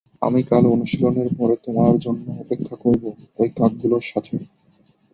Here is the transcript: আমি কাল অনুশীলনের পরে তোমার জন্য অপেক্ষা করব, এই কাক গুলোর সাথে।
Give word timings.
আমি 0.21 0.39
কাল 0.43 0.63
অনুশীলনের 0.67 1.29
পরে 1.37 1.55
তোমার 1.65 1.93
জন্য 1.97 2.25
অপেক্ষা 2.43 2.75
করব, 2.83 3.03
এই 3.39 3.49
কাক 3.57 3.71
গুলোর 3.81 4.03
সাথে। 4.11 4.35